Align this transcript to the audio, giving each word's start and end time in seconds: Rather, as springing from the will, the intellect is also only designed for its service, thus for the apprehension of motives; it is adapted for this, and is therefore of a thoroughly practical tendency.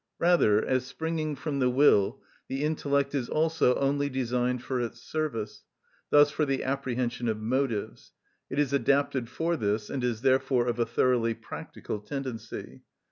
Rather, 0.17 0.65
as 0.65 0.83
springing 0.87 1.35
from 1.35 1.59
the 1.59 1.69
will, 1.69 2.23
the 2.47 2.63
intellect 2.63 3.13
is 3.13 3.29
also 3.29 3.75
only 3.75 4.09
designed 4.09 4.63
for 4.63 4.81
its 4.81 4.99
service, 4.99 5.63
thus 6.09 6.31
for 6.31 6.43
the 6.43 6.63
apprehension 6.63 7.27
of 7.29 7.37
motives; 7.39 8.11
it 8.49 8.57
is 8.57 8.73
adapted 8.73 9.29
for 9.29 9.55
this, 9.55 9.91
and 9.91 10.03
is 10.03 10.21
therefore 10.21 10.65
of 10.65 10.79
a 10.79 10.87
thoroughly 10.87 11.35
practical 11.35 11.99
tendency. 11.99 12.81